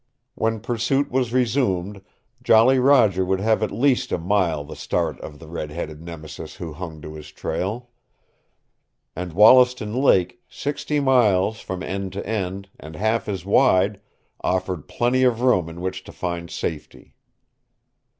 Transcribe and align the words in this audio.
When 0.33 0.61
pursuit 0.61 1.11
was 1.11 1.31
resumed 1.31 2.01
Jolly 2.41 2.79
Roger 2.79 3.23
would 3.23 3.39
have 3.39 3.61
at 3.61 3.69
least 3.69 4.11
a 4.11 4.17
mile 4.17 4.63
the 4.63 4.75
start 4.75 5.19
of 5.21 5.37
the 5.37 5.47
red 5.47 5.69
headed 5.69 6.01
nemesis 6.01 6.55
who 6.55 6.73
hung 6.73 7.03
to 7.03 7.13
his 7.13 7.31
trail. 7.31 7.91
And 9.15 9.31
Wollaston 9.31 9.93
Lake, 9.93 10.41
sixty 10.49 10.99
miles 10.99 11.59
from 11.59 11.83
end 11.83 12.13
to 12.13 12.25
end, 12.27 12.67
and 12.79 12.95
half 12.95 13.29
as 13.29 13.45
wide, 13.45 14.01
offered 14.43 14.87
plenty 14.87 15.21
of 15.21 15.41
room 15.41 15.69
in 15.69 15.81
which 15.81 16.03
to 16.05 16.11
find 16.11 16.49
safety. 16.49 17.13